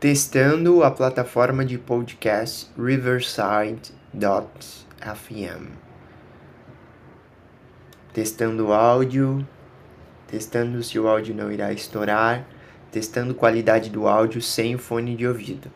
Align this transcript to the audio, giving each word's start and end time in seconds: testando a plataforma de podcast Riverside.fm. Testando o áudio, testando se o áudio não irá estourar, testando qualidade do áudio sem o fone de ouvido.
testando 0.00 0.82
a 0.82 0.90
plataforma 0.90 1.62
de 1.62 1.76
podcast 1.76 2.70
Riverside.fm. 2.74 3.84
Testando 8.10 8.68
o 8.68 8.72
áudio, 8.72 9.46
testando 10.26 10.82
se 10.82 10.98
o 10.98 11.06
áudio 11.06 11.34
não 11.34 11.52
irá 11.52 11.70
estourar, 11.70 12.48
testando 12.90 13.34
qualidade 13.34 13.90
do 13.90 14.08
áudio 14.08 14.40
sem 14.40 14.74
o 14.74 14.78
fone 14.78 15.14
de 15.14 15.26
ouvido. 15.26 15.70